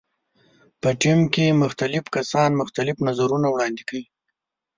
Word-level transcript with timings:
په 0.81 0.89
ټیم 1.01 1.19
کې 1.33 1.57
مختلف 1.63 2.03
کسان 2.15 2.49
مختلف 2.61 2.95
نظرونه 3.07 3.47
وړاندې 3.49 3.83
کوي. 3.89 4.05